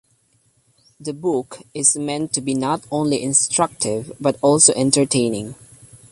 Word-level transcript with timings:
The 0.99 1.13
book 1.13 1.61
is 1.75 1.95
meant 1.95 2.33
to 2.33 2.41
be 2.41 2.55
not 2.55 2.81
only 2.89 3.21
instructive 3.21 4.11
but 4.19 4.39
also 4.41 4.73
entertaining. 4.73 5.53